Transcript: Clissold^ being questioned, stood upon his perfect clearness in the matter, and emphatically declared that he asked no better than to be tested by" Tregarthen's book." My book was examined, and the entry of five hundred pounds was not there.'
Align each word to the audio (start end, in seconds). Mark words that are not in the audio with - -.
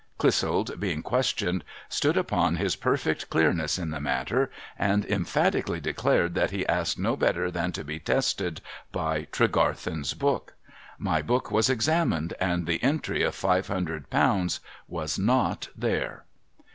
Clissold^ 0.19 0.79
being 0.79 1.03
questioned, 1.03 1.63
stood 1.87 2.17
upon 2.17 2.55
his 2.55 2.75
perfect 2.75 3.29
clearness 3.29 3.77
in 3.77 3.91
the 3.91 3.99
matter, 4.01 4.49
and 4.79 5.05
emphatically 5.05 5.79
declared 5.79 6.33
that 6.33 6.49
he 6.49 6.65
asked 6.65 6.97
no 6.97 7.15
better 7.15 7.51
than 7.51 7.71
to 7.71 7.83
be 7.83 7.99
tested 7.99 8.61
by" 8.91 9.25
Tregarthen's 9.31 10.15
book." 10.15 10.55
My 10.97 11.21
book 11.21 11.51
was 11.51 11.69
examined, 11.69 12.33
and 12.39 12.65
the 12.65 12.81
entry 12.81 13.21
of 13.21 13.35
five 13.35 13.67
hundred 13.67 14.09
pounds 14.09 14.59
was 14.87 15.19
not 15.19 15.67
there.' 15.77 16.25